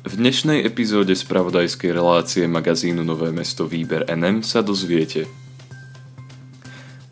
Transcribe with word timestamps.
V 0.00 0.16
dnešnej 0.16 0.64
epizóde 0.64 1.12
spravodajskej 1.12 1.92
relácie 1.92 2.48
magazínu 2.48 3.04
Nové 3.04 3.28
mesto 3.36 3.68
Výber 3.68 4.08
NM 4.08 4.40
sa 4.40 4.64
dozviete 4.64 5.28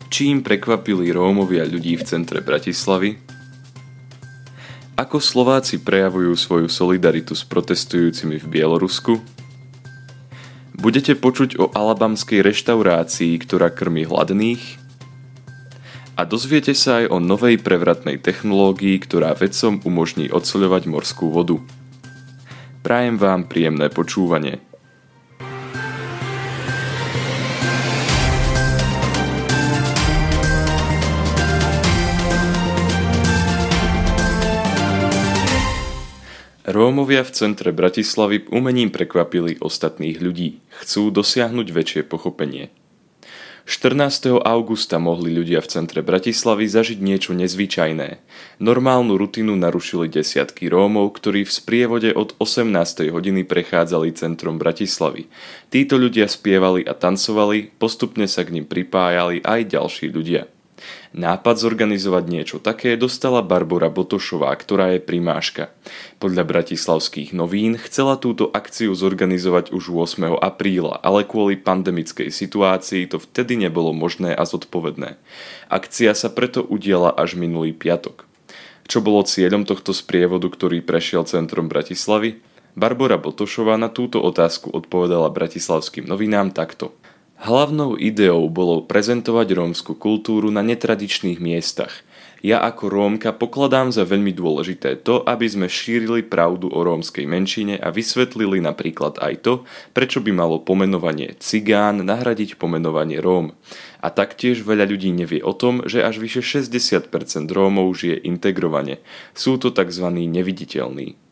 Čím 0.09 0.41
prekvapili 0.41 1.13
Rómovia 1.13 1.69
ľudí 1.69 2.01
v 2.01 2.03
centre 2.09 2.41
Bratislavy? 2.41 3.21
Ako 4.97 5.21
Slováci 5.21 5.85
prejavujú 5.85 6.33
svoju 6.33 6.65
solidaritu 6.65 7.37
s 7.37 7.45
protestujúcimi 7.45 8.41
v 8.41 8.45
Bielorusku? 8.57 9.21
Budete 10.73 11.13
počuť 11.13 11.61
o 11.61 11.69
alabamskej 11.69 12.41
reštaurácii, 12.41 13.37
ktorá 13.45 13.69
krmi 13.69 14.09
hladných? 14.09 14.81
A 16.17 16.25
dozviete 16.25 16.73
sa 16.73 17.05
aj 17.05 17.13
o 17.13 17.21
novej 17.21 17.61
prevratnej 17.61 18.17
technológii, 18.17 18.97
ktorá 18.97 19.37
vedcom 19.37 19.77
umožní 19.85 20.33
odsoľovať 20.33 20.89
morskú 20.89 21.29
vodu. 21.29 21.61
Prajem 22.79 23.19
vám 23.19 23.43
príjemné 23.51 23.91
počúvanie. 23.91 24.63
Rómovia 36.69 37.27
v 37.27 37.33
centre 37.35 37.75
Bratislavy 37.75 38.47
umením 38.47 38.93
prekvapili 38.95 39.59
ostatných 39.59 40.23
ľudí. 40.23 40.63
Chcú 40.79 41.11
dosiahnuť 41.11 41.67
väčšie 41.75 42.01
pochopenie. 42.07 42.71
14. 43.69 44.41
augusta 44.41 44.97
mohli 44.97 45.29
ľudia 45.29 45.61
v 45.61 45.69
centre 45.69 46.01
Bratislavy 46.01 46.65
zažiť 46.65 46.97
niečo 47.05 47.37
nezvyčajné. 47.37 48.17
Normálnu 48.57 49.13
rutinu 49.13 49.53
narušili 49.53 50.09
desiatky 50.09 50.73
Rómov, 50.73 51.13
ktorí 51.13 51.45
v 51.45 51.53
sprievode 51.53 52.09
od 52.09 52.33
18. 52.41 52.65
hodiny 53.13 53.45
prechádzali 53.45 54.17
centrom 54.17 54.57
Bratislavy. 54.57 55.29
Títo 55.69 56.01
ľudia 56.01 56.25
spievali 56.25 56.81
a 56.81 56.97
tancovali, 56.97 57.69
postupne 57.77 58.25
sa 58.25 58.41
k 58.41 58.57
ním 58.57 58.65
pripájali 58.65 59.45
aj 59.45 59.61
ďalší 59.69 60.09
ľudia. 60.17 60.49
Nápad 61.11 61.55
zorganizovať 61.57 62.23
niečo 62.29 62.57
také 62.61 62.93
dostala 62.95 63.41
Barbara 63.41 63.89
Botošová, 63.89 64.53
ktorá 64.55 64.95
je 64.95 65.01
primáška. 65.01 65.73
Podľa 66.21 66.45
bratislavských 66.45 67.33
novín 67.33 67.75
chcela 67.81 68.15
túto 68.15 68.47
akciu 68.53 68.93
zorganizovať 68.93 69.73
už 69.73 69.89
8. 69.89 70.37
apríla, 70.39 71.01
ale 71.01 71.25
kvôli 71.25 71.57
pandemickej 71.57 72.29
situácii 72.29 73.09
to 73.09 73.17
vtedy 73.17 73.57
nebolo 73.57 73.91
možné 73.91 74.31
a 74.31 74.43
zodpovedné. 74.45 75.17
Akcia 75.67 76.13
sa 76.13 76.29
preto 76.29 76.61
udiala 76.61 77.09
až 77.13 77.35
minulý 77.35 77.73
piatok. 77.73 78.29
Čo 78.89 79.05
bolo 79.05 79.21
cieľom 79.21 79.69
tohto 79.69 79.93
sprievodu, 79.93 80.49
ktorý 80.49 80.81
prešiel 80.81 81.21
centrom 81.29 81.69
Bratislavy? 81.69 82.41
Barbara 82.73 83.21
Botošová 83.21 83.77
na 83.77 83.89
túto 83.89 84.17
otázku 84.21 84.71
odpovedala 84.73 85.29
bratislavským 85.29 86.09
novinám 86.09 86.55
takto. 86.55 86.95
Hlavnou 87.39 87.95
ideou 87.95 88.51
bolo 88.51 88.83
prezentovať 88.83 89.47
rómsku 89.55 89.95
kultúru 89.95 90.51
na 90.51 90.59
netradičných 90.59 91.39
miestach. 91.39 92.03
Ja 92.43 92.63
ako 92.63 92.91
Rómka 92.91 93.31
pokladám 93.35 93.95
za 93.95 94.03
veľmi 94.03 94.31
dôležité 94.31 94.99
to, 95.03 95.23
aby 95.23 95.47
sme 95.47 95.71
šírili 95.71 96.23
pravdu 96.23 96.71
o 96.71 96.83
rómskej 96.83 97.23
menšine 97.23 97.79
a 97.79 97.95
vysvetlili 97.95 98.63
napríklad 98.63 99.23
aj 99.23 99.33
to, 99.43 99.53
prečo 99.91 100.19
by 100.19 100.35
malo 100.35 100.59
pomenovanie 100.59 101.35
cigán 101.39 102.03
nahradiť 102.03 102.59
pomenovanie 102.59 103.23
Róm. 103.23 103.55
A 104.03 104.11
taktiež 104.11 104.63
veľa 104.63 104.87
ľudí 104.87 105.11
nevie 105.11 105.39
o 105.39 105.55
tom, 105.55 105.83
že 105.87 106.03
až 106.03 106.19
vyše 106.19 106.43
60% 106.43 107.11
Rómov 107.51 107.91
žije 107.95 108.19
integrovane. 108.23 108.99
Sú 109.31 109.59
to 109.59 109.71
tzv. 109.71 110.11
neviditeľní. 110.11 111.28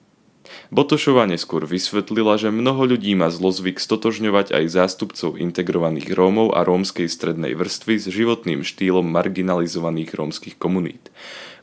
Botošová 0.67 1.23
neskôr 1.31 1.63
vysvetlila, 1.63 2.35
že 2.35 2.51
mnoho 2.51 2.83
ľudí 2.83 3.15
má 3.15 3.31
zlozvyk 3.31 3.79
stotožňovať 3.79 4.51
aj 4.51 4.63
zástupcov 4.67 5.39
integrovaných 5.39 6.11
Rómov 6.11 6.51
a 6.51 6.67
rómskej 6.67 7.07
strednej 7.07 7.55
vrstvy 7.55 7.95
s 7.95 8.11
životným 8.11 8.67
štýlom 8.67 9.07
marginalizovaných 9.07 10.11
rómskych 10.11 10.56
komunít. 10.59 11.07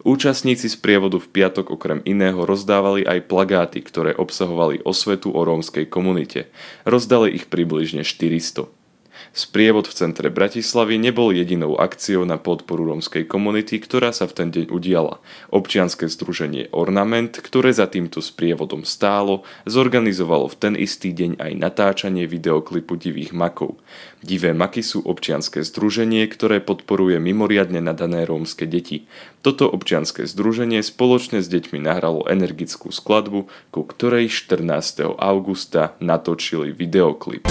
Účastníci 0.05 0.69
z 0.69 0.77
prievodu 0.81 1.17
v 1.17 1.29
piatok 1.33 1.77
okrem 1.77 2.01
iného 2.05 2.45
rozdávali 2.45 3.05
aj 3.09 3.29
plagáty, 3.29 3.81
ktoré 3.81 4.13
obsahovali 4.17 4.85
osvetu 4.85 5.33
o 5.33 5.41
rómskej 5.45 5.89
komunite. 5.89 6.53
Rozdali 6.85 7.33
ich 7.33 7.49
približne 7.49 8.05
400. 8.05 8.84
Sprievod 9.33 9.89
v 9.89 9.95
centre 9.97 10.29
Bratislavy 10.29 11.01
nebol 11.01 11.33
jedinou 11.33 11.81
akciou 11.81 12.29
na 12.29 12.37
podporu 12.37 12.91
rómskej 12.93 13.25
komunity, 13.25 13.81
ktorá 13.81 14.13
sa 14.13 14.29
v 14.29 14.37
ten 14.37 14.49
deň 14.53 14.69
udiala. 14.69 15.23
Občianske 15.55 16.11
združenie 16.11 16.69
Ornament, 16.75 17.41
ktoré 17.41 17.73
za 17.73 17.89
týmto 17.89 18.21
sprievodom 18.21 18.85
stálo, 18.85 19.47
zorganizovalo 19.65 20.51
v 20.53 20.57
ten 20.61 20.75
istý 20.77 21.17
deň 21.17 21.41
aj 21.41 21.53
natáčanie 21.57 22.29
videoklipu 22.29 23.01
Divých 23.01 23.33
makov. 23.33 23.81
Divé 24.21 24.57
maky 24.57 24.81
sú 24.81 25.05
občianske 25.05 25.65
združenie, 25.65 26.25
ktoré 26.29 26.61
podporuje 26.61 27.21
mimoriadne 27.21 27.81
nadané 27.81 28.25
rómske 28.29 28.65
deti. 28.65 29.05
Toto 29.45 29.69
občianske 29.69 30.25
združenie 30.25 30.81
spoločne 30.81 31.45
s 31.45 31.49
deťmi 31.53 31.77
nahralo 31.85 32.25
energickú 32.25 32.89
skladbu, 32.89 33.47
ku 33.69 33.81
ktorej 33.85 34.33
14. 34.33 35.21
augusta 35.21 35.93
natočili 36.01 36.73
videoklip. 36.73 37.45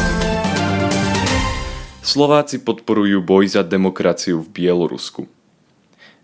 Slováci 2.04 2.60
podporujú 2.60 3.24
boj 3.24 3.56
za 3.56 3.64
demokraciu 3.64 4.44
v 4.44 4.48
Bielorusku. 4.52 5.24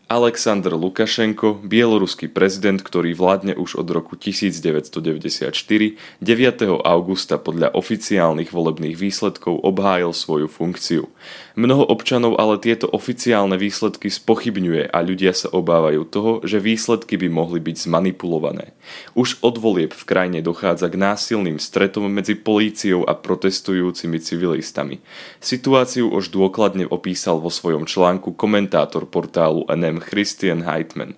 Aleksandr 0.10 0.74
Lukašenko, 0.74 1.62
bieloruský 1.62 2.34
prezident, 2.34 2.82
ktorý 2.82 3.14
vládne 3.14 3.54
už 3.54 3.78
od 3.78 3.86
roku 3.94 4.18
1994, 4.18 5.54
9. 5.54 6.82
augusta 6.82 7.38
podľa 7.38 7.78
oficiálnych 7.78 8.50
volebných 8.50 8.98
výsledkov 8.98 9.62
obhájil 9.62 10.10
svoju 10.10 10.50
funkciu. 10.50 11.06
Mnoho 11.54 11.86
občanov 11.86 12.42
ale 12.42 12.58
tieto 12.58 12.90
oficiálne 12.90 13.54
výsledky 13.62 14.10
spochybňuje 14.10 14.90
a 14.90 14.98
ľudia 15.06 15.30
sa 15.30 15.54
obávajú 15.54 16.02
toho, 16.10 16.32
že 16.42 16.58
výsledky 16.58 17.14
by 17.14 17.30
mohli 17.30 17.62
byť 17.62 17.86
zmanipulované. 17.86 18.74
Už 19.14 19.38
od 19.46 19.62
volieb 19.62 19.94
v 19.94 20.08
krajine 20.10 20.42
dochádza 20.42 20.90
k 20.90 20.98
násilným 20.98 21.62
stretom 21.62 22.10
medzi 22.10 22.34
políciou 22.34 23.06
a 23.06 23.14
protestujúcimi 23.14 24.18
civilistami. 24.18 25.06
Situáciu 25.38 26.10
už 26.10 26.34
dôkladne 26.34 26.90
opísal 26.90 27.38
vo 27.38 27.54
svojom 27.54 27.86
článku 27.86 28.34
komentátor 28.34 29.06
portálu 29.06 29.70
NM 29.70 29.99
Christian 30.00 30.66
Heitman. 30.66 31.16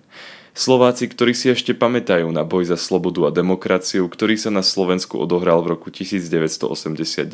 Slováci, 0.52 1.08
ktorí 1.08 1.32
si 1.32 1.48
ešte 1.48 1.72
pamätajú 1.72 2.28
na 2.28 2.44
boj 2.44 2.68
za 2.68 2.76
slobodu 2.76 3.24
a 3.24 3.32
demokraciu, 3.32 4.04
ktorý 4.04 4.36
sa 4.36 4.52
na 4.52 4.60
Slovensku 4.60 5.16
odohral 5.16 5.64
v 5.64 5.72
roku 5.72 5.88
1989, 5.88 7.24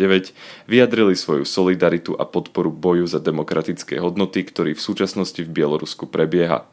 vyjadrili 0.71 1.19
svoju 1.19 1.43
solidaritu 1.43 2.15
a 2.15 2.23
podporu 2.23 2.71
boju 2.71 3.11
za 3.11 3.19
demokratické 3.19 3.99
hodnoty, 3.99 4.47
ktorý 4.47 4.79
v 4.79 4.85
súčasnosti 4.87 5.43
v 5.43 5.51
Bielorusku 5.51 6.07
prebieha. 6.07 6.71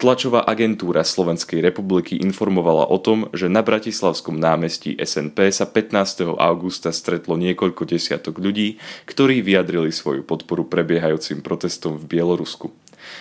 Tlačová 0.00 0.42
agentúra 0.42 1.06
Slovenskej 1.06 1.62
republiky 1.62 2.18
informovala 2.18 2.90
o 2.90 2.98
tom, 2.98 3.30
že 3.30 3.52
na 3.52 3.62
Bratislavskom 3.62 4.40
námestí 4.40 4.98
SNP 4.98 5.52
sa 5.54 5.68
15. 5.68 6.34
augusta 6.34 6.90
stretlo 6.90 7.38
niekoľko 7.38 7.86
desiatok 7.86 8.42
ľudí, 8.42 8.80
ktorí 9.06 9.44
vyjadrili 9.44 9.94
svoju 9.94 10.26
podporu 10.26 10.66
prebiehajúcim 10.66 11.44
protestom 11.44 12.00
v 12.00 12.08
Bielorusku. 12.08 12.74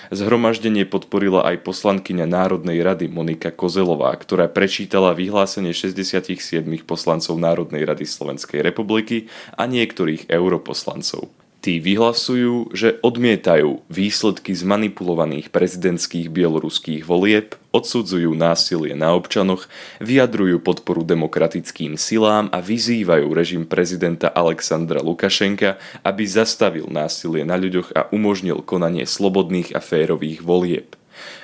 Zhromaždenie 0.09 0.87
podporila 0.87 1.45
aj 1.45 1.65
poslankyňa 1.67 2.25
Národnej 2.25 2.79
rady 2.81 3.11
Monika 3.11 3.51
Kozelová, 3.51 4.15
ktorá 4.15 4.47
prečítala 4.47 5.11
vyhlásenie 5.11 5.75
67 5.75 6.63
poslancov 6.87 7.35
Národnej 7.37 7.83
rady 7.83 8.07
Slovenskej 8.07 8.63
republiky 8.63 9.27
a 9.59 9.67
niektorých 9.67 10.31
europoslancov. 10.31 11.42
Tí 11.63 11.79
vyhlasujú, 11.79 12.75
že 12.75 12.99
odmietajú 12.99 13.87
výsledky 13.87 14.51
zmanipulovaných 14.51 15.47
prezidentských 15.47 16.27
bieloruských 16.27 17.07
volieb, 17.07 17.55
odsudzujú 17.71 18.35
násilie 18.35 18.91
na 18.99 19.15
občanoch, 19.15 19.71
vyjadrujú 20.03 20.59
podporu 20.59 21.07
demokratickým 21.07 21.95
silám 21.95 22.51
a 22.51 22.59
vyzývajú 22.59 23.31
režim 23.31 23.63
prezidenta 23.63 24.27
Alexandra 24.27 24.99
Lukašenka, 24.99 25.79
aby 26.03 26.27
zastavil 26.27 26.91
násilie 26.91 27.47
na 27.47 27.55
ľuďoch 27.55 27.95
a 27.95 28.11
umožnil 28.11 28.59
konanie 28.59 29.07
slobodných 29.07 29.71
a 29.71 29.79
férových 29.79 30.43
volieb. 30.43 30.99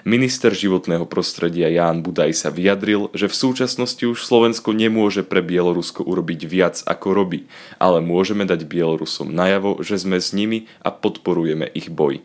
Minister 0.07 0.51
životného 0.55 1.05
prostredia 1.05 1.69
Ján 1.69 2.01
Budaj 2.01 2.31
sa 2.33 2.49
vyjadril, 2.49 3.11
že 3.11 3.27
v 3.27 3.35
súčasnosti 3.35 4.03
už 4.05 4.21
Slovensko 4.21 4.73
nemôže 4.75 5.21
pre 5.25 5.43
Bielorusko 5.43 6.05
urobiť 6.05 6.41
viac 6.47 6.75
ako 6.87 7.07
robí, 7.11 7.49
ale 7.77 7.99
môžeme 7.99 8.47
dať 8.47 8.65
Bielorusom 8.65 9.29
najavo, 9.29 9.81
že 9.85 9.99
sme 9.99 10.17
s 10.17 10.31
nimi 10.31 10.65
a 10.81 10.93
podporujeme 10.93 11.69
ich 11.73 11.91
boj. 11.91 12.23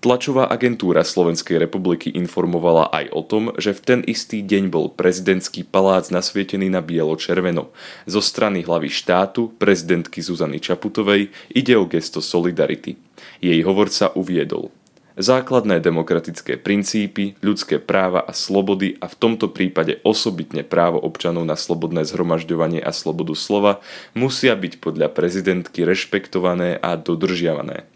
Tlačová 0.00 0.48
agentúra 0.48 1.04
Slovenskej 1.04 1.60
republiky 1.60 2.08
informovala 2.08 2.88
aj 2.88 3.12
o 3.12 3.20
tom, 3.20 3.52
že 3.60 3.76
v 3.76 3.80
ten 3.84 4.00
istý 4.08 4.40
deň 4.40 4.72
bol 4.72 4.88
prezidentský 4.88 5.60
palác 5.60 6.08
nasvietený 6.08 6.72
na 6.72 6.80
bielo-červeno. 6.80 7.68
Zo 8.08 8.24
strany 8.24 8.64
hlavy 8.64 8.88
štátu, 8.88 9.52
prezidentky 9.60 10.24
Zuzany 10.24 10.56
Čaputovej, 10.56 11.28
ide 11.52 11.76
o 11.76 11.84
gesto 11.84 12.24
solidarity. 12.24 12.96
Jej 13.44 13.60
hovorca 13.60 14.08
uviedol– 14.16 14.72
základné 15.20 15.78
demokratické 15.84 16.56
princípy, 16.56 17.36
ľudské 17.44 17.76
práva 17.78 18.24
a 18.24 18.32
slobody 18.32 18.96
a 18.98 19.06
v 19.06 19.16
tomto 19.16 19.52
prípade 19.52 20.00
osobitne 20.02 20.64
právo 20.64 20.98
občanov 21.00 21.44
na 21.44 21.54
slobodné 21.54 22.08
zhromažďovanie 22.08 22.80
a 22.80 22.90
slobodu 22.90 23.36
slova 23.36 23.84
musia 24.16 24.56
byť 24.56 24.80
podľa 24.80 25.12
prezidentky 25.12 25.84
rešpektované 25.84 26.80
a 26.80 26.96
dodržiavané. 26.96 27.86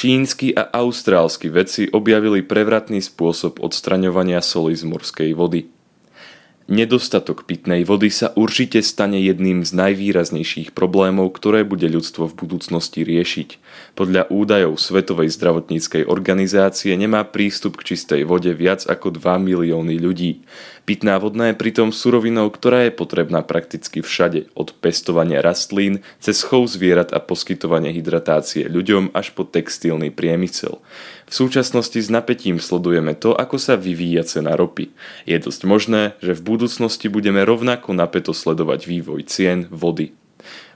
Čínsky 0.00 0.56
a 0.56 0.64
austrálsky 0.80 1.52
vedci 1.52 1.84
objavili 1.92 2.40
prevratný 2.40 3.04
spôsob 3.04 3.60
odstraňovania 3.60 4.40
soli 4.40 4.72
z 4.72 4.88
morskej 4.88 5.36
vody. 5.36 5.68
Nedostatok 6.70 7.50
pitnej 7.50 7.82
vody 7.82 8.14
sa 8.14 8.30
určite 8.38 8.78
stane 8.86 9.18
jedným 9.18 9.66
z 9.66 9.74
najvýraznejších 9.74 10.70
problémov, 10.70 11.34
ktoré 11.34 11.66
bude 11.66 11.90
ľudstvo 11.90 12.30
v 12.30 12.46
budúcnosti 12.46 13.02
riešiť. 13.02 13.58
Podľa 13.98 14.30
údajov 14.30 14.78
Svetovej 14.78 15.34
zdravotníckej 15.34 16.06
organizácie 16.06 16.94
nemá 16.94 17.26
prístup 17.26 17.74
k 17.82 17.90
čistej 17.90 18.22
vode 18.22 18.54
viac 18.54 18.86
ako 18.86 19.18
2 19.18 19.50
milióny 19.50 19.98
ľudí. 19.98 20.46
Pitná 20.84 21.16
vodná 21.20 21.52
je 21.52 21.60
pritom 21.60 21.94
surovinou, 21.94 22.50
ktorá 22.50 22.88
je 22.88 22.92
potrebná 22.92 23.40
prakticky 23.46 24.02
všade, 24.02 24.50
od 24.58 24.74
pestovania 24.78 25.40
rastlín 25.40 26.02
cez 26.18 26.42
chov 26.42 26.66
zvierat 26.68 27.14
a 27.14 27.22
poskytovanie 27.22 27.94
hydratácie 27.94 28.66
ľuďom 28.66 29.14
až 29.14 29.32
po 29.32 29.46
textilný 29.46 30.10
priemysel. 30.10 30.82
V 31.30 31.32
súčasnosti 31.32 31.96
s 31.96 32.10
napätím 32.10 32.58
sledujeme 32.58 33.14
to, 33.14 33.32
ako 33.38 33.56
sa 33.56 33.78
vyvíja 33.78 34.26
cena 34.26 34.58
ropy. 34.58 34.90
Je 35.30 35.38
dosť 35.38 35.62
možné, 35.62 36.02
že 36.18 36.34
v 36.34 36.42
budúcnosti 36.42 37.06
budeme 37.06 37.46
rovnako 37.46 37.94
napäto 37.94 38.34
sledovať 38.34 38.90
vývoj 38.90 39.30
cien 39.30 39.70
vody. 39.70 40.19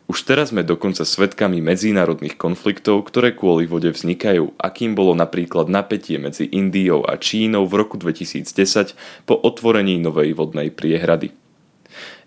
Už 0.04 0.28
teraz 0.28 0.52
sme 0.52 0.60
dokonca 0.60 1.00
svetkami 1.00 1.64
medzinárodných 1.64 2.36
konfliktov, 2.36 3.08
ktoré 3.08 3.32
kvôli 3.32 3.64
vode 3.64 3.88
vznikajú, 3.88 4.52
akým 4.60 4.92
bolo 4.92 5.16
napríklad 5.16 5.72
napätie 5.72 6.20
medzi 6.20 6.44
Indiou 6.44 7.08
a 7.08 7.16
Čínou 7.16 7.64
v 7.64 7.80
roku 7.80 7.96
2010 7.96 8.92
po 9.24 9.34
otvorení 9.40 9.96
novej 9.96 10.36
vodnej 10.36 10.68
priehrady. 10.68 11.43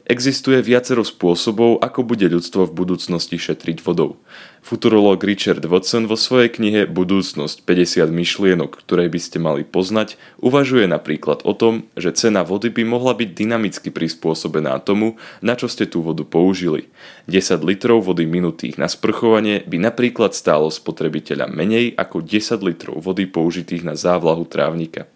Existuje 0.08 0.64
viacero 0.64 1.04
spôsobov, 1.04 1.84
ako 1.84 2.08
bude 2.08 2.32
ľudstvo 2.32 2.72
v 2.72 2.76
budúcnosti 2.80 3.36
šetriť 3.36 3.84
vodou. 3.84 4.16
Futurolog 4.64 5.20
Richard 5.20 5.60
Watson 5.68 6.08
vo 6.08 6.16
svojej 6.16 6.48
knihe 6.48 6.88
Budúcnosť 6.88 7.68
50 7.68 8.08
myšlienok, 8.16 8.72
ktoré 8.88 9.12
by 9.12 9.20
ste 9.20 9.44
mali 9.44 9.68
poznať, 9.68 10.16
uvažuje 10.40 10.88
napríklad 10.88 11.44
o 11.44 11.52
tom, 11.52 11.92
že 12.00 12.16
cena 12.16 12.48
vody 12.48 12.72
by 12.72 12.88
mohla 12.88 13.20
byť 13.20 13.36
dynamicky 13.36 13.92
prispôsobená 13.92 14.80
tomu, 14.80 15.20
na 15.44 15.60
čo 15.60 15.68
ste 15.68 15.84
tú 15.84 16.00
vodu 16.00 16.24
použili. 16.24 16.88
10 17.28 17.60
litrov 17.68 18.08
vody 18.08 18.24
minutých 18.24 18.80
na 18.80 18.88
sprchovanie 18.88 19.68
by 19.68 19.76
napríklad 19.92 20.32
stálo 20.32 20.72
spotrebiteľa 20.72 21.52
menej 21.52 22.00
ako 22.00 22.24
10 22.24 22.64
litrov 22.64 23.04
vody 23.04 23.28
použitých 23.28 23.84
na 23.84 24.00
závlahu 24.00 24.48
trávnika. 24.48 25.12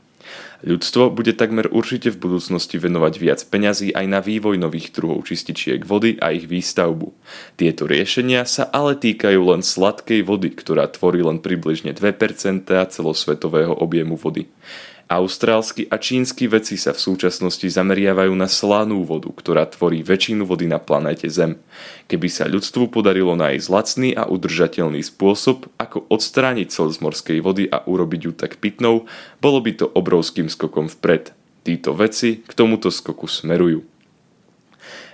Ľudstvo 0.61 1.09
bude 1.09 1.33
takmer 1.33 1.65
určite 1.73 2.13
v 2.13 2.21
budúcnosti 2.21 2.77
venovať 2.77 3.13
viac 3.17 3.39
peňazí 3.49 3.97
aj 3.97 4.05
na 4.05 4.21
vývoj 4.21 4.61
nových 4.61 4.93
druhov 4.93 5.25
čističiek 5.25 5.81
vody 5.81 6.21
a 6.21 6.29
ich 6.29 6.45
výstavbu. 6.45 7.09
Tieto 7.57 7.89
riešenia 7.89 8.45
sa 8.45 8.69
ale 8.69 8.93
týkajú 8.93 9.41
len 9.41 9.65
sladkej 9.65 10.21
vody, 10.21 10.53
ktorá 10.53 10.85
tvorí 10.93 11.25
len 11.25 11.41
približne 11.41 11.97
2% 11.97 12.69
celosvetového 12.69 13.73
objemu 13.73 14.13
vody. 14.13 14.53
Austrálsky 15.11 15.91
a 15.91 15.99
čínsky 15.99 16.47
vedci 16.47 16.79
sa 16.79 16.95
v 16.95 17.03
súčasnosti 17.03 17.67
zameriavajú 17.67 18.31
na 18.31 18.47
slanú 18.47 19.03
vodu, 19.03 19.27
ktorá 19.27 19.67
tvorí 19.67 20.07
väčšinu 20.07 20.47
vody 20.47 20.71
na 20.71 20.79
planéte 20.79 21.27
Zem. 21.27 21.59
Keby 22.07 22.31
sa 22.31 22.47
ľudstvu 22.47 22.87
podarilo 22.87 23.35
nájsť 23.35 23.67
lacný 23.67 24.15
a 24.15 24.23
udržateľný 24.31 25.03
spôsob, 25.03 25.67
ako 25.75 26.07
odstrániť 26.07 26.71
sol 26.71 26.95
z 26.95 27.03
morskej 27.03 27.43
vody 27.43 27.67
a 27.67 27.83
urobiť 27.83 28.21
ju 28.23 28.31
tak 28.31 28.63
pitnou, 28.63 29.03
bolo 29.43 29.59
by 29.59 29.83
to 29.83 29.91
obrovským 29.91 30.47
skokom 30.47 30.87
vpred. 30.87 31.35
Títo 31.67 31.91
veci 31.91 32.39
k 32.47 32.51
tomuto 32.55 32.87
skoku 32.87 33.27
smerujú. 33.27 33.83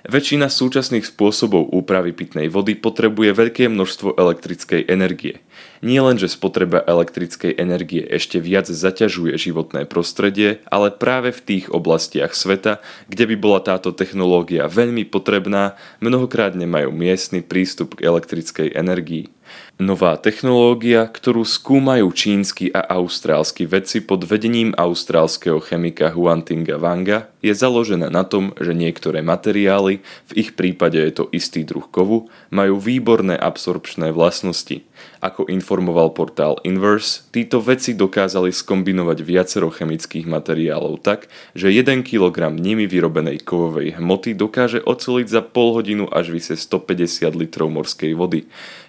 Väčšina 0.06 0.46
súčasných 0.46 1.10
spôsobov 1.10 1.74
úpravy 1.74 2.14
pitnej 2.14 2.54
vody 2.54 2.78
potrebuje 2.78 3.34
veľké 3.34 3.66
množstvo 3.66 4.14
elektrickej 4.14 4.94
energie. 4.94 5.42
Nie 5.86 6.02
len, 6.02 6.18
že 6.18 6.32
spotreba 6.32 6.82
elektrickej 6.82 7.54
energie 7.58 8.02
ešte 8.02 8.42
viac 8.42 8.66
zaťažuje 8.66 9.38
životné 9.38 9.86
prostredie, 9.86 10.66
ale 10.74 10.90
práve 10.90 11.30
v 11.30 11.44
tých 11.44 11.66
oblastiach 11.70 12.34
sveta, 12.34 12.82
kde 13.10 13.24
by 13.30 13.36
bola 13.38 13.60
táto 13.62 13.94
technológia 13.94 14.66
veľmi 14.66 15.06
potrebná, 15.06 15.78
mnohokrát 16.02 16.58
nemajú 16.58 16.90
miestny 16.90 17.46
prístup 17.46 18.02
k 18.02 18.10
elektrickej 18.10 18.74
energii. 18.74 19.30
Nová 19.78 20.18
technológia, 20.18 21.06
ktorú 21.06 21.46
skúmajú 21.46 22.10
čínsky 22.10 22.74
a 22.74 22.82
austrálsky 22.98 23.70
vedci 23.70 24.02
pod 24.02 24.26
vedením 24.26 24.74
austrálskeho 24.74 25.62
chemika 25.62 26.12
Huantinga 26.12 26.82
Wanga, 26.82 27.30
je 27.46 27.54
založená 27.54 28.10
na 28.10 28.26
tom, 28.26 28.52
že 28.58 28.74
niektoré 28.74 29.22
materiály, 29.24 30.02
v 30.02 30.32
ich 30.34 30.58
prípade 30.58 30.98
je 30.98 31.14
to 31.14 31.26
istý 31.32 31.62
druh 31.62 31.86
kovu, 31.86 32.28
majú 32.50 32.82
výborné 32.82 33.38
absorpčné 33.38 34.12
vlastnosti. 34.12 34.84
Ako 35.22 35.47
informoval 35.50 36.12
portál 36.12 36.60
Inverse, 36.68 37.26
títo 37.32 37.64
vedci 37.64 37.96
dokázali 37.96 38.52
skombinovať 38.54 39.18
viacero 39.24 39.72
chemických 39.72 40.28
materiálov 40.28 41.00
tak, 41.02 41.32
že 41.56 41.72
1 41.72 42.04
kg 42.04 42.52
nimi 42.54 42.86
vyrobenej 42.86 43.42
kovovej 43.42 43.98
hmoty 43.98 44.36
dokáže 44.36 44.84
oceliť 44.84 45.28
za 45.32 45.42
pol 45.42 45.74
hodinu 45.74 46.06
až 46.12 46.36
vyse 46.36 46.60
150 46.60 47.32
litrov 47.34 47.72
morskej 47.72 48.14
vody. 48.14 48.46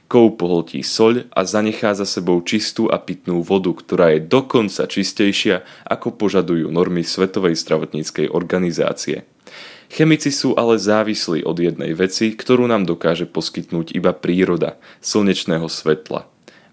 Kov 0.08 0.40
pohltí 0.40 0.80
soľ 0.80 1.28
a 1.32 1.44
zanechá 1.44 1.92
za 1.92 2.08
sebou 2.08 2.40
čistú 2.40 2.88
a 2.88 2.96
pitnú 2.96 3.44
vodu, 3.44 3.68
ktorá 3.68 4.16
je 4.16 4.24
dokonca 4.24 4.88
čistejšia, 4.88 5.64
ako 5.84 6.16
požadujú 6.16 6.72
normy 6.72 7.04
Svetovej 7.04 7.52
zdravotníckej 7.60 8.32
organizácie. 8.32 9.28
Chemici 9.88 10.28
sú 10.28 10.52
ale 10.56 10.76
závislí 10.76 11.44
od 11.48 11.56
jednej 11.60 11.96
veci, 11.96 12.32
ktorú 12.36 12.68
nám 12.68 12.84
dokáže 12.84 13.24
poskytnúť 13.24 13.96
iba 13.96 14.12
príroda, 14.12 14.76
slnečného 15.00 15.64
svetla. 15.68 16.28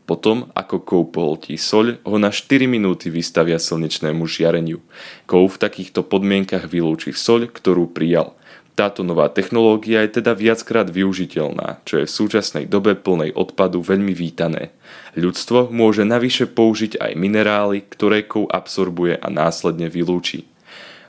Potom, 0.06 0.54
ako 0.54 0.86
kov 0.86 1.02
pohltí 1.12 1.58
soľ, 1.58 1.98
ho 2.06 2.18
na 2.22 2.30
4 2.30 2.70
minúty 2.70 3.10
vystavia 3.10 3.58
slnečnému 3.58 4.30
žiareniu. 4.30 4.82
Kov 5.26 5.58
v 5.58 5.62
takýchto 5.66 6.06
podmienkach 6.06 6.70
vylúči 6.70 7.12
soľ, 7.12 7.50
ktorú 7.50 7.90
prijal– 7.90 8.34
táto 8.76 9.08
nová 9.08 9.32
technológia 9.32 10.04
je 10.04 10.20
teda 10.20 10.36
viackrát 10.36 10.92
využiteľná, 10.92 11.80
čo 11.88 12.04
je 12.04 12.06
v 12.06 12.12
súčasnej 12.12 12.68
dobe 12.68 13.00
plnej 13.00 13.32
odpadu 13.32 13.80
veľmi 13.80 14.12
vítané. 14.12 14.76
Ľudstvo 15.16 15.72
môže 15.72 16.04
navyše 16.04 16.44
použiť 16.44 17.00
aj 17.00 17.12
minerály, 17.16 17.88
ktoré 17.88 18.28
kov 18.28 18.52
absorbuje 18.52 19.16
a 19.16 19.28
následne 19.32 19.88
vylúči. 19.88 20.44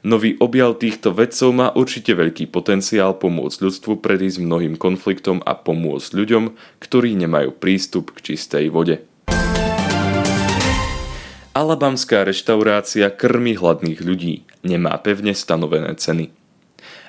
Nový 0.07 0.39
objav 0.39 0.79
týchto 0.79 1.11
vedcov 1.11 1.51
má 1.51 1.75
určite 1.75 2.15
veľký 2.15 2.47
potenciál 2.55 3.19
pomôcť 3.19 3.59
ľudstvu 3.59 3.99
predísť 3.99 4.39
mnohým 4.39 4.79
konfliktom 4.79 5.43
a 5.43 5.59
pomôcť 5.59 6.15
ľuďom, 6.15 6.55
ktorí 6.79 7.19
nemajú 7.19 7.51
prístup 7.59 8.15
k 8.15 8.31
čistej 8.31 8.71
vode. 8.71 9.03
Alabamská 11.59 12.23
reštaurácia 12.23 13.11
krmi 13.11 13.59
hladných 13.59 13.99
ľudí, 13.99 14.47
nemá 14.63 14.95
pevne 15.03 15.35
stanovené 15.35 15.99
ceny. 15.99 16.31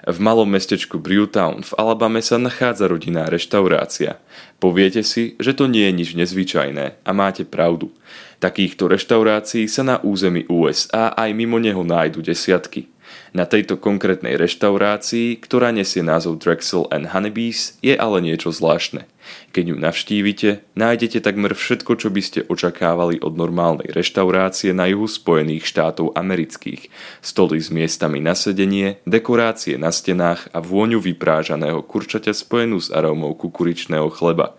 V 0.07 0.17
malom 0.17 0.49
mestečku 0.49 0.97
Brewtown 0.97 1.61
v 1.61 1.71
Alabame 1.77 2.25
sa 2.25 2.41
nachádza 2.41 2.89
rodinná 2.89 3.29
reštaurácia. 3.29 4.17
Poviete 4.57 5.05
si, 5.05 5.37
že 5.37 5.53
to 5.53 5.69
nie 5.69 5.85
je 5.85 5.93
nič 5.93 6.09
nezvyčajné 6.17 7.05
a 7.05 7.09
máte 7.13 7.45
pravdu. 7.45 7.93
Takýchto 8.37 8.85
reštaurácií 8.85 9.65
sa 9.65 9.81
na 9.81 9.97
území 9.97 10.45
USA 10.45 11.09
aj 11.17 11.33
mimo 11.33 11.57
neho 11.57 11.81
nájdu 11.81 12.21
desiatky. 12.21 12.85
Na 13.33 13.49
tejto 13.49 13.81
konkrétnej 13.81 14.37
reštaurácii, 14.37 15.41
ktorá 15.41 15.73
nesie 15.73 16.05
názov 16.05 16.39
Drexel 16.39 16.87
and 16.93 17.11
Honeybees, 17.11 17.75
je 17.81 17.97
ale 17.97 18.23
niečo 18.23 18.53
zvláštne. 18.53 19.09
Keď 19.51 19.63
ju 19.73 19.75
navštívite, 19.75 20.49
nájdete 20.79 21.19
takmer 21.19 21.51
všetko, 21.51 21.99
čo 21.99 22.07
by 22.07 22.21
ste 22.23 22.39
očakávali 22.47 23.19
od 23.19 23.35
normálnej 23.35 23.91
reštaurácie 23.91 24.71
na 24.71 24.87
juhu 24.87 25.09
Spojených 25.09 25.67
štátov 25.67 26.15
amerických. 26.15 26.87
Stoly 27.19 27.59
s 27.59 27.67
miestami 27.67 28.23
na 28.23 28.37
sedenie, 28.37 29.03
dekorácie 29.03 29.75
na 29.75 29.91
stenách 29.91 30.47
a 30.55 30.63
vôňu 30.63 31.03
vyprážaného 31.03 31.83
kurčaťa 31.83 32.31
spojenú 32.31 32.79
s 32.79 32.93
arómou 32.93 33.35
kukuričného 33.35 34.07
chleba. 34.13 34.55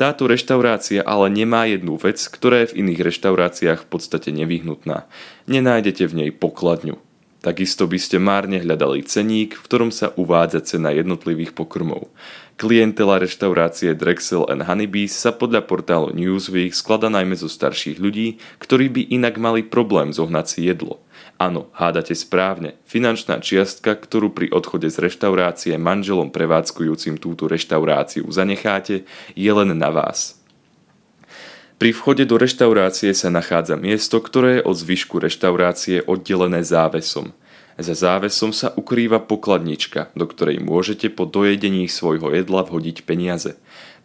Táto 0.00 0.24
reštaurácia 0.24 1.04
ale 1.04 1.28
nemá 1.28 1.68
jednu 1.68 2.00
vec, 2.00 2.16
ktorá 2.24 2.64
je 2.64 2.72
v 2.72 2.88
iných 2.88 3.12
reštauráciách 3.12 3.84
v 3.84 3.88
podstate 3.92 4.32
nevyhnutná. 4.32 5.04
Nenájdete 5.44 6.08
v 6.08 6.24
nej 6.24 6.30
pokladňu. 6.32 6.96
Takisto 7.44 7.84
by 7.84 8.00
ste 8.00 8.16
márne 8.16 8.64
hľadali 8.64 9.04
ceník, 9.04 9.60
v 9.60 9.64
ktorom 9.68 9.92
sa 9.92 10.16
uvádza 10.16 10.64
cena 10.64 10.88
jednotlivých 10.96 11.52
pokrmov. 11.52 12.08
Klientela 12.56 13.20
reštaurácie 13.20 13.92
Drexel 13.92 14.48
and 14.48 14.64
Honeybees 14.64 15.12
sa 15.12 15.36
podľa 15.36 15.68
portálu 15.68 16.16
Newsweek 16.16 16.72
sklada 16.72 17.12
najmä 17.12 17.36
zo 17.36 17.52
starších 17.52 18.00
ľudí, 18.00 18.40
ktorí 18.56 18.88
by 18.88 19.02
inak 19.12 19.36
mali 19.36 19.60
problém 19.68 20.16
zohnať 20.16 20.46
si 20.48 20.64
jedlo. 20.64 21.04
Áno, 21.40 21.72
hádate 21.72 22.12
správne. 22.12 22.76
Finančná 22.84 23.40
čiastka, 23.40 23.96
ktorú 23.96 24.28
pri 24.28 24.52
odchode 24.52 24.92
z 24.92 25.08
reštaurácie 25.08 25.80
manželom 25.80 26.28
prevádzkujúcim 26.28 27.16
túto 27.16 27.48
reštauráciu 27.48 28.28
zanecháte, 28.28 29.08
je 29.32 29.48
len 29.48 29.72
na 29.72 29.88
vás. 29.88 30.36
Pri 31.80 31.96
vchode 31.96 32.28
do 32.28 32.36
reštaurácie 32.36 33.16
sa 33.16 33.32
nachádza 33.32 33.80
miesto, 33.80 34.20
ktoré 34.20 34.60
je 34.60 34.68
od 34.68 34.76
zvyšku 34.76 35.16
reštaurácie 35.16 36.04
oddelené 36.04 36.60
závesom. 36.60 37.32
Za 37.80 37.96
závesom 37.96 38.52
sa 38.52 38.76
ukrýva 38.76 39.24
pokladnička, 39.24 40.12
do 40.12 40.28
ktorej 40.28 40.60
môžete 40.60 41.08
po 41.08 41.24
dojedení 41.24 41.88
svojho 41.88 42.36
jedla 42.36 42.68
vhodiť 42.68 43.08
peniaze. 43.08 43.56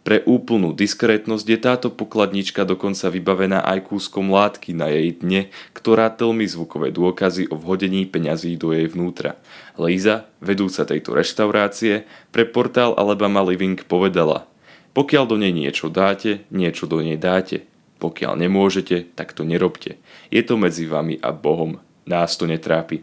Pre 0.06 0.22
úplnú 0.22 0.70
diskrétnosť 0.70 1.46
je 1.50 1.58
táto 1.58 1.88
pokladnička 1.90 2.62
dokonca 2.62 3.10
vybavená 3.10 3.66
aj 3.66 3.90
kúskom 3.90 4.30
látky 4.30 4.70
na 4.70 4.86
jej 4.86 5.18
dne, 5.18 5.50
ktorá 5.74 6.14
tlmi 6.14 6.46
zvukové 6.46 6.94
dôkazy 6.94 7.50
o 7.50 7.58
vhodení 7.58 8.06
peňazí 8.06 8.54
do 8.54 8.70
jej 8.70 8.86
vnútra. 8.86 9.34
Líza, 9.74 10.30
vedúca 10.38 10.86
tejto 10.86 11.10
reštaurácie, 11.10 12.06
pre 12.30 12.46
portál 12.46 12.94
Alabama 12.94 13.42
Living 13.42 13.82
povedala 13.82 14.46
Pokiaľ 14.94 15.26
do 15.26 15.42
nej 15.42 15.50
niečo 15.50 15.90
dáte, 15.90 16.46
niečo 16.54 16.86
do 16.86 17.02
nej 17.02 17.18
dáte. 17.18 17.66
Pokiaľ 17.98 18.46
nemôžete, 18.46 19.10
tak 19.18 19.34
to 19.34 19.42
nerobte. 19.42 19.98
Je 20.30 20.46
to 20.46 20.54
medzi 20.54 20.86
vami 20.86 21.18
a 21.18 21.34
Bohom. 21.34 21.82
Nás 22.06 22.38
to 22.38 22.46
netrápi. 22.46 23.02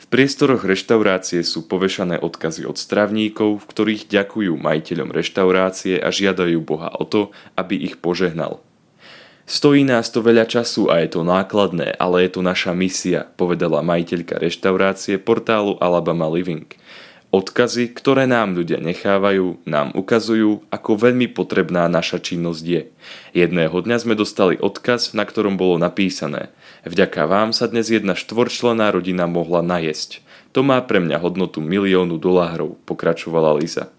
V 0.00 0.06
priestoroch 0.10 0.66
reštaurácie 0.66 1.44
sú 1.46 1.66
povešané 1.66 2.18
odkazy 2.18 2.66
od 2.66 2.78
stravníkov, 2.78 3.62
v 3.62 3.68
ktorých 3.68 4.10
ďakujú 4.10 4.52
majiteľom 4.58 5.14
reštaurácie 5.14 6.00
a 6.02 6.08
žiadajú 6.10 6.58
Boha 6.62 6.90
o 6.94 7.06
to, 7.06 7.30
aby 7.54 7.78
ich 7.78 7.98
požehnal. 8.02 8.64
Stojí 9.50 9.82
nás 9.82 10.06
to 10.14 10.22
veľa 10.22 10.46
času 10.46 10.94
a 10.94 11.02
je 11.02 11.10
to 11.10 11.26
nákladné, 11.26 11.98
ale 11.98 12.22
je 12.22 12.38
to 12.38 12.40
naša 12.42 12.70
misia, 12.70 13.26
povedala 13.34 13.82
majiteľka 13.82 14.38
reštaurácie 14.38 15.18
portálu 15.18 15.74
Alabama 15.82 16.30
Living. 16.30 16.70
Odkazy, 17.34 17.90
ktoré 17.94 18.30
nám 18.30 18.58
ľudia 18.58 18.78
nechávajú, 18.78 19.62
nám 19.62 19.94
ukazujú, 19.94 20.66
ako 20.70 20.90
veľmi 20.98 21.30
potrebná 21.30 21.86
naša 21.86 22.22
činnosť 22.22 22.62
je. 22.62 22.82
Jedného 23.34 23.74
dňa 23.74 23.96
sme 24.02 24.14
dostali 24.14 24.54
odkaz, 24.58 25.18
na 25.18 25.26
ktorom 25.26 25.58
bolo 25.58 25.78
napísané 25.82 26.54
Vďaka 26.84 27.28
vám 27.28 27.52
sa 27.52 27.68
dnes 27.68 27.92
jedna 27.92 28.16
štvorčlená 28.16 28.88
rodina 28.88 29.28
mohla 29.28 29.60
najesť. 29.60 30.24
To 30.56 30.64
má 30.64 30.80
pre 30.80 30.98
mňa 30.98 31.20
hodnotu 31.20 31.60
miliónu 31.60 32.16
dolárov, 32.16 32.80
pokračovala 32.88 33.54
Liza. 33.60 33.92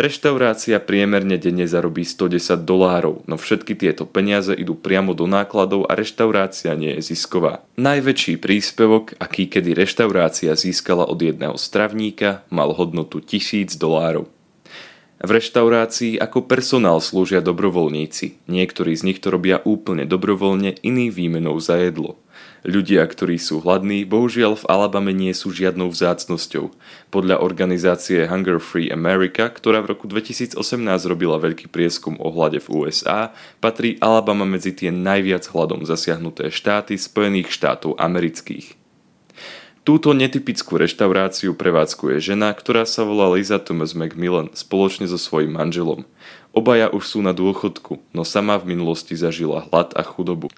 Reštaurácia 0.00 0.80
priemerne 0.80 1.36
denne 1.36 1.68
zarobí 1.68 2.08
110 2.08 2.64
dolárov, 2.64 3.20
no 3.28 3.36
všetky 3.36 3.76
tieto 3.76 4.08
peniaze 4.08 4.56
idú 4.56 4.72
priamo 4.72 5.12
do 5.12 5.28
nákladov 5.28 5.90
a 5.90 5.98
reštaurácia 5.98 6.72
nie 6.72 6.96
je 6.96 7.12
zisková. 7.12 7.60
Najväčší 7.76 8.40
príspevok, 8.40 9.18
aký 9.20 9.50
kedy 9.50 9.76
reštaurácia 9.76 10.56
získala 10.56 11.04
od 11.04 11.20
jedného 11.20 11.58
stravníka, 11.60 12.48
mal 12.48 12.72
hodnotu 12.72 13.20
1000 13.20 13.76
dolárov. 13.76 14.30
V 15.20 15.36
reštaurácii 15.36 16.16
ako 16.16 16.48
personál 16.48 16.96
slúžia 17.04 17.44
dobrovoľníci. 17.44 18.40
Niektorí 18.48 18.96
z 18.96 19.04
nich 19.04 19.20
to 19.20 19.28
robia 19.28 19.60
úplne 19.68 20.08
dobrovoľne, 20.08 20.80
iní 20.80 21.12
výmenou 21.12 21.60
za 21.60 21.76
jedlo. 21.76 22.16
Ľudia, 22.64 23.04
ktorí 23.04 23.36
sú 23.36 23.60
hladní, 23.60 24.08
bohužiaľ 24.08 24.64
v 24.64 24.68
Alabame 24.72 25.12
nie 25.12 25.36
sú 25.36 25.52
žiadnou 25.52 25.92
vzácnosťou. 25.92 26.72
Podľa 27.12 27.36
organizácie 27.44 28.24
Hunger 28.24 28.64
Free 28.64 28.88
America, 28.88 29.52
ktorá 29.52 29.84
v 29.84 29.92
roku 29.92 30.08
2018 30.08 30.56
robila 31.04 31.36
veľký 31.36 31.68
prieskum 31.68 32.16
o 32.16 32.32
hlade 32.32 32.56
v 32.64 32.68
USA, 32.72 33.36
patrí 33.60 34.00
Alabama 34.00 34.48
medzi 34.48 34.72
tie 34.72 34.88
najviac 34.88 35.44
hladom 35.52 35.84
zasiahnuté 35.84 36.48
štáty 36.48 36.96
Spojených 36.96 37.52
štátov 37.52 38.00
amerických. 38.00 38.79
Túto 39.80 40.12
netypickú 40.12 40.76
reštauráciu 40.76 41.56
prevádzkuje 41.56 42.20
žena, 42.20 42.52
ktorá 42.52 42.84
sa 42.84 43.00
volá 43.00 43.32
Liza 43.32 43.56
Thomas 43.56 43.96
McMillan 43.96 44.52
spoločne 44.52 45.08
so 45.08 45.16
svojím 45.16 45.56
manželom. 45.56 46.04
Obaja 46.52 46.92
už 46.92 47.16
sú 47.16 47.18
na 47.24 47.32
dôchodku, 47.32 47.96
no 48.12 48.20
sama 48.20 48.60
v 48.60 48.76
minulosti 48.76 49.16
zažila 49.16 49.64
hlad 49.72 49.96
a 49.96 50.04
chudobu. 50.04 50.52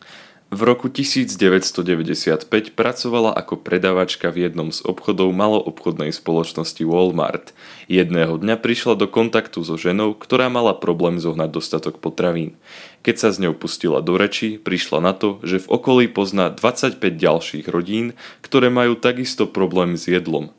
V 0.52 0.68
roku 0.68 0.92
1995 0.92 2.44
pracovala 2.76 3.32
ako 3.32 3.56
predavačka 3.56 4.28
v 4.28 4.44
jednom 4.44 4.68
z 4.68 4.84
obchodov 4.84 5.32
maloobchodnej 5.32 6.12
spoločnosti 6.12 6.84
Walmart. 6.84 7.56
Jedného 7.88 8.36
dňa 8.36 8.60
prišla 8.60 9.00
do 9.00 9.08
kontaktu 9.08 9.64
so 9.64 9.80
ženou, 9.80 10.12
ktorá 10.12 10.52
mala 10.52 10.76
problém 10.76 11.16
zohnať 11.16 11.48
dostatok 11.56 12.04
potravín. 12.04 12.60
Keď 13.00 13.16
sa 13.16 13.28
s 13.32 13.40
ňou 13.40 13.56
pustila 13.56 14.04
do 14.04 14.20
reči, 14.20 14.60
prišla 14.60 15.00
na 15.00 15.16
to, 15.16 15.40
že 15.40 15.64
v 15.64 15.72
okolí 15.72 16.04
pozná 16.12 16.52
25 16.52 17.00
ďalších 17.00 17.72
rodín, 17.72 18.12
ktoré 18.44 18.68
majú 18.68 18.92
takisto 19.00 19.48
problém 19.48 19.96
s 19.96 20.04
jedlom. 20.04 20.52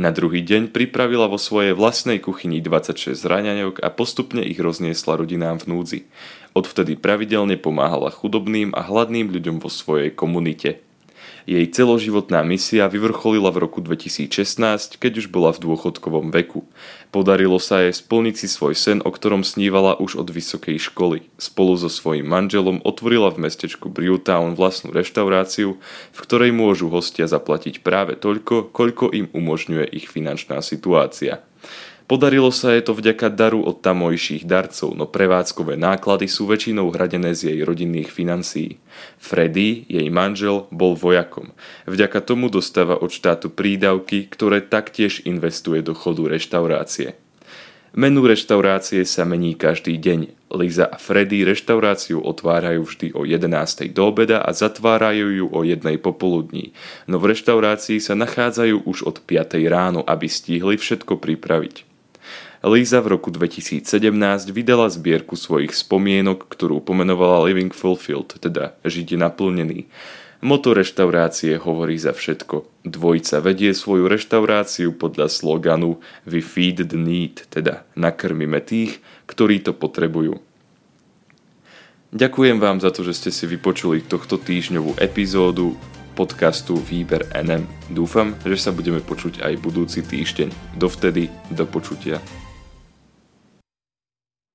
Na 0.00 0.08
druhý 0.08 0.40
deň 0.40 0.72
pripravila 0.72 1.28
vo 1.28 1.36
svojej 1.36 1.76
vlastnej 1.76 2.16
kuchyni 2.16 2.64
26 2.64 3.12
zraňajok 3.12 3.84
a 3.84 3.92
postupne 3.92 4.40
ich 4.40 4.56
rozniesla 4.56 5.20
rodinám 5.20 5.60
v 5.60 5.66
núdzi. 5.68 6.00
Odvtedy 6.52 7.00
pravidelne 7.00 7.56
pomáhala 7.56 8.12
chudobným 8.12 8.76
a 8.76 8.84
hladným 8.84 9.32
ľuďom 9.32 9.56
vo 9.60 9.72
svojej 9.72 10.12
komunite. 10.12 10.84
Jej 11.42 11.74
celoživotná 11.74 12.46
misia 12.46 12.86
vyvrcholila 12.86 13.50
v 13.50 13.66
roku 13.66 13.82
2016, 13.82 14.94
keď 15.02 15.12
už 15.18 15.26
bola 15.26 15.50
v 15.50 15.58
dôchodkovom 15.66 16.30
veku. 16.30 16.62
Podarilo 17.10 17.58
sa 17.58 17.82
jej 17.82 17.90
splniť 17.90 18.34
si 18.38 18.46
svoj 18.46 18.78
sen, 18.78 19.02
o 19.02 19.10
ktorom 19.10 19.42
snívala 19.42 19.98
už 19.98 20.22
od 20.22 20.30
vysokej 20.30 20.78
školy. 20.78 21.26
Spolu 21.42 21.74
so 21.74 21.90
svojím 21.90 22.30
manželom 22.30 22.78
otvorila 22.86 23.34
v 23.34 23.50
mestečku 23.50 23.90
Brewtown 23.90 24.54
vlastnú 24.54 24.94
reštauráciu, 24.94 25.82
v 26.14 26.18
ktorej 26.22 26.54
môžu 26.54 26.86
hostia 26.94 27.26
zaplatiť 27.26 27.82
práve 27.82 28.14
toľko, 28.14 28.70
koľko 28.70 29.10
im 29.10 29.26
umožňuje 29.34 29.90
ich 29.90 30.06
finančná 30.06 30.62
situácia. 30.62 31.42
Podarilo 32.12 32.52
sa 32.52 32.76
jej 32.76 32.84
to 32.84 32.92
vďaka 32.92 33.32
daru 33.32 33.64
od 33.64 33.80
tamojších 33.80 34.44
darcov, 34.44 34.92
no 34.92 35.08
prevádzkové 35.08 35.80
náklady 35.80 36.28
sú 36.28 36.44
väčšinou 36.44 36.92
hradené 36.92 37.32
z 37.32 37.48
jej 37.48 37.64
rodinných 37.64 38.12
financií. 38.12 38.76
Freddy, 39.16 39.88
jej 39.88 40.12
manžel, 40.12 40.68
bol 40.68 40.92
vojakom. 40.92 41.56
Vďaka 41.88 42.20
tomu 42.20 42.52
dostáva 42.52 43.00
od 43.00 43.08
štátu 43.08 43.48
prídavky, 43.48 44.28
ktoré 44.28 44.60
taktiež 44.60 45.24
investuje 45.24 45.80
do 45.80 45.96
chodu 45.96 46.28
reštaurácie. 46.28 47.16
Menu 47.96 48.28
reštaurácie 48.28 49.08
sa 49.08 49.24
mení 49.24 49.56
každý 49.56 49.96
deň. 49.96 50.52
Liza 50.52 50.92
a 50.92 51.00
Freddy 51.00 51.48
reštauráciu 51.48 52.20
otvárajú 52.20 52.92
vždy 52.92 53.16
o 53.16 53.24
11. 53.24 53.88
do 53.88 54.12
obeda 54.12 54.44
a 54.44 54.52
zatvárajú 54.52 55.32
ju 55.32 55.46
o 55.48 55.64
1. 55.64 55.80
popoludní, 55.96 56.76
no 57.08 57.16
v 57.16 57.32
reštaurácii 57.32 58.04
sa 58.04 58.12
nachádzajú 58.12 58.84
už 58.84 59.08
od 59.08 59.24
5. 59.24 59.56
ráno, 59.64 60.04
aby 60.04 60.28
stihli 60.28 60.76
všetko 60.76 61.16
pripraviť. 61.16 61.91
Líza 62.62 63.02
v 63.02 63.18
roku 63.18 63.34
2017 63.34 63.82
vydala 64.54 64.86
zbierku 64.86 65.34
svojich 65.34 65.74
spomienok, 65.74 66.46
ktorú 66.46 66.78
pomenovala 66.78 67.50
Living 67.50 67.74
Fulfilled, 67.74 68.38
teda 68.38 68.78
Žiť 68.86 69.18
naplnený. 69.18 69.90
Moto 70.42 70.74
reštaurácie 70.74 71.58
hovorí 71.58 71.98
za 71.98 72.14
všetko. 72.14 72.86
Dvojica 72.86 73.42
vedie 73.42 73.74
svoju 73.74 74.06
reštauráciu 74.10 74.94
podľa 74.94 75.30
sloganu 75.30 76.02
We 76.26 76.42
feed 76.42 76.86
the 76.86 76.98
need, 76.98 77.46
teda 77.50 77.86
nakrmime 77.98 78.58
tých, 78.62 79.02
ktorí 79.26 79.62
to 79.62 79.74
potrebujú. 79.74 80.38
Ďakujem 82.14 82.58
vám 82.62 82.78
za 82.78 82.90
to, 82.94 83.06
že 83.06 83.14
ste 83.18 83.30
si 83.30 83.46
vypočuli 83.46 84.06
tohto 84.06 84.38
týždňovú 84.38 84.98
epizódu 85.02 85.78
podcastu 86.18 86.78
Výber 86.78 87.26
NM. 87.32 87.66
Dúfam, 87.90 88.34
že 88.46 88.58
sa 88.58 88.70
budeme 88.70 89.02
počuť 89.02 89.42
aj 89.42 89.62
budúci 89.62 90.02
týždeň. 90.06 90.78
Dovtedy, 90.78 91.30
do 91.54 91.64
počutia. 91.66 92.22